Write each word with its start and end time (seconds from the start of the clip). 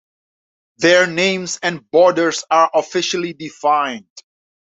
Their 0.79 1.05
names 1.05 1.59
and 1.61 1.87
borders 1.91 2.43
are 2.49 2.71
officially 2.73 3.33
defined. 3.33 4.09